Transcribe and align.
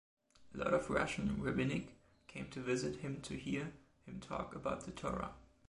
A 0.51 0.57
lot 0.57 0.73
of 0.73 0.89
Russian 0.89 1.39
rabbinic 1.39 1.93
came 2.25 2.49
to 2.49 2.59
visit 2.59 3.01
him 3.01 3.21
to 3.21 3.37
hear 3.37 3.71
him 4.07 4.19
talk 4.19 4.55
about 4.55 4.85
the 4.85 4.91
Torah. 4.91 5.35